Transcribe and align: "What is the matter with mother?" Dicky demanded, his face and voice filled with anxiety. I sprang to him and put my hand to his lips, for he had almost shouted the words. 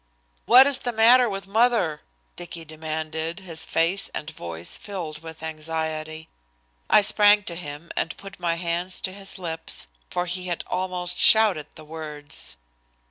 "What 0.47 0.65
is 0.65 0.79
the 0.79 0.91
matter 0.91 1.29
with 1.29 1.45
mother?" 1.45 2.01
Dicky 2.35 2.65
demanded, 2.65 3.41
his 3.41 3.67
face 3.67 4.09
and 4.15 4.31
voice 4.31 4.75
filled 4.75 5.21
with 5.21 5.43
anxiety. 5.43 6.27
I 6.89 7.01
sprang 7.01 7.43
to 7.43 7.53
him 7.55 7.91
and 7.95 8.17
put 8.17 8.39
my 8.39 8.55
hand 8.55 8.89
to 8.93 9.11
his 9.11 9.37
lips, 9.37 9.87
for 10.09 10.25
he 10.25 10.47
had 10.47 10.63
almost 10.65 11.19
shouted 11.19 11.67
the 11.75 11.85
words. 11.85 12.57